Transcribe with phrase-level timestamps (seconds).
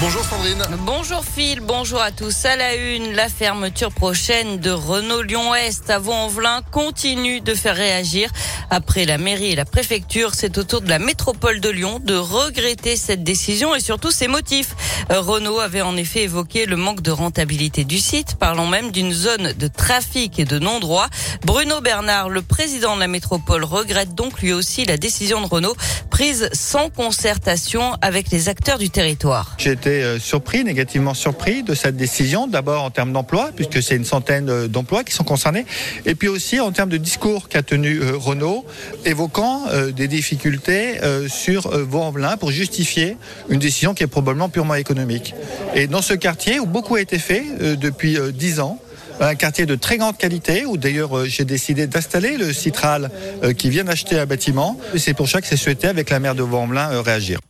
[0.00, 0.62] Bonjour Sandrine.
[0.80, 2.44] Bonjour Phil, bonjour à tous.
[2.44, 8.30] À la une, la fermeture prochaine de Renault Lyon-Est à Vaux-en-Velin continue de faire réagir.
[8.70, 12.14] Après la mairie et la préfecture, c'est au tour de la métropole de Lyon de
[12.16, 14.74] regretter cette décision et surtout ses motifs.
[15.10, 19.52] Renault avait en effet évoqué le manque de rentabilité du site, parlant même d'une zone
[19.52, 21.06] de trafic et de non-droit.
[21.44, 25.76] Bruno Bernard, le président de la métropole, regrette donc lui aussi la décision de Renault
[26.10, 29.56] prise sans concertation avec les acteurs du territoire.
[29.86, 34.48] Euh, surpris, négativement surpris de cette décision, d'abord en termes d'emploi, puisque c'est une centaine
[34.48, 35.66] euh, d'emplois qui sont concernés,
[36.06, 38.64] et puis aussi en termes de discours qu'a tenu euh, Renault,
[39.04, 43.16] évoquant des difficultés sur Vaux-en-Velin pour justifier
[43.48, 45.34] une décision qui est probablement purement économique.
[45.74, 47.44] Et dans ce quartier où beaucoup a été fait
[47.76, 48.78] depuis dix ans,
[49.20, 53.10] un quartier de très grande qualité où d'ailleurs j'ai décidé d'installer le Citral
[53.56, 54.78] qui vient d'acheter un bâtiment.
[54.96, 57.40] C'est pour ça que c'est souhaité avec la maire de Vaux-en-Velin réagir.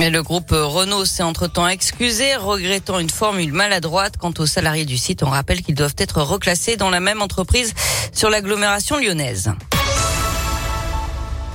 [0.00, 4.16] Et le groupe Renault s'est entre-temps excusé, regrettant une formule maladroite.
[4.18, 7.74] Quant aux salariés du site, on rappelle qu'ils doivent être reclassés dans la même entreprise
[8.12, 9.52] sur l'agglomération lyonnaise.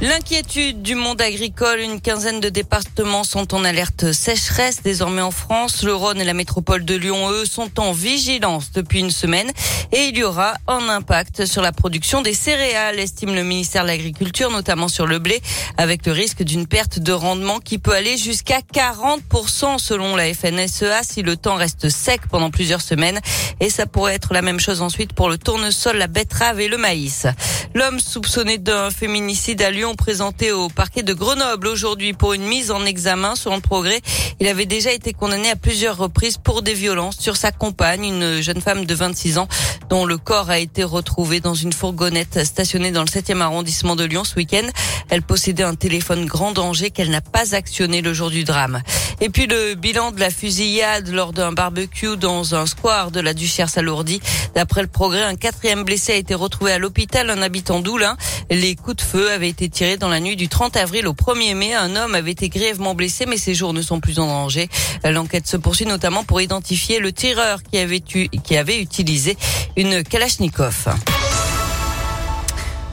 [0.02, 5.84] L'inquiétude du monde agricole, une quinzaine de départements sont en alerte sécheresse désormais en France.
[5.84, 9.52] Le Rhône et la métropole de Lyon, eux, sont en vigilance depuis une semaine
[9.92, 13.90] et il y aura un impact sur la production des céréales, estime le ministère de
[13.90, 15.42] l'Agriculture, notamment sur le blé,
[15.78, 21.04] avec le risque d'une perte de rendement qui peut aller jusqu'à 40% selon la FNSEA
[21.04, 23.20] si le temps reste sec pendant plusieurs semaines.
[23.60, 26.78] Et ça pourrait être la même chose ensuite pour le tournesol, la betterave et le
[26.78, 27.28] maïs.
[27.76, 32.72] L'homme soupçonné d'un féminicide à Lyon présenté au parquet de Grenoble aujourd'hui pour une mise
[32.72, 34.02] en examen selon le progrès.
[34.40, 38.42] Il avait déjà été condamné à plusieurs reprises pour des violences sur sa compagne, une
[38.42, 39.48] jeune femme de 26 ans
[39.90, 44.04] dont le corps a été retrouvé dans une fourgonnette stationnée dans le 7e arrondissement de
[44.04, 44.68] Lyon ce week-end.
[45.10, 48.82] Elle possédait un téléphone grand danger qu'elle n'a pas actionné le jour du drame.
[49.22, 53.34] Et puis le bilan de la fusillade lors d'un barbecue dans un square de la
[53.34, 54.22] Duchère s'alourdit.
[54.56, 58.16] D'après le progrès, un quatrième blessé a été retrouvé à l'hôpital, un habitant d'Oulin.
[58.50, 61.54] Les coups de feu avaient été tirés dans la nuit du 30 avril au 1er
[61.54, 61.74] mai.
[61.74, 64.70] Un homme avait été grièvement blessé, mais ses jours ne sont plus en danger.
[65.04, 69.38] L'enquête se poursuit notamment pour identifier le tireur qui avait, qui avait utilisé
[69.76, 70.88] une Kalachnikov.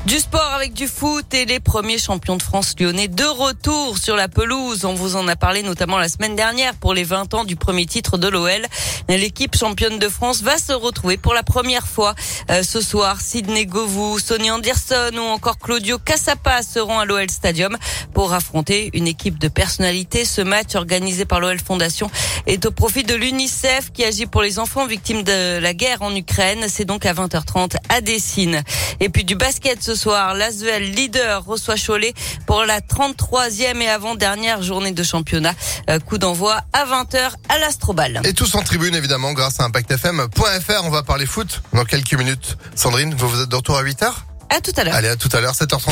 [0.07, 4.15] Du sport avec du foot et les premiers champions de France lyonnais de retour sur
[4.15, 4.85] la pelouse.
[4.85, 7.87] On vous en a parlé notamment la semaine dernière pour les 20 ans du premier
[7.87, 8.67] titre de l'OL.
[9.09, 12.15] L'équipe championne de France va se retrouver pour la première fois
[12.53, 13.21] euh, ce soir.
[13.21, 17.77] Sidney Govou, Sonny Anderson ou encore Claudio Cassapa seront à l'OL Stadium
[18.15, 20.25] pour affronter une équipe de personnalités.
[20.25, 22.09] Ce match organisé par l'OL Fondation
[22.47, 26.15] est au profit de l'UNICEF qui agit pour les enfants victimes de la guerre en
[26.15, 26.67] Ukraine.
[26.69, 28.63] C'est donc à 20h30 à Dessine.
[29.01, 32.15] Et puis du basket soir, l'Asvel leader reçoit Cholet
[32.47, 35.55] pour la 33e et avant-dernière journée de championnat.
[35.91, 38.21] Euh, coup d'envoi à 20h à l'Astrobal.
[38.25, 40.85] Et tous en tribune évidemment grâce à ImpactFM.fr.
[40.85, 42.57] On va parler foot dans quelques minutes.
[42.75, 44.13] Sandrine, vous, vous êtes de retour à 8h
[44.51, 44.95] À tout à l'heure.
[44.95, 45.91] Allez, à tout à l'heure, 7h32.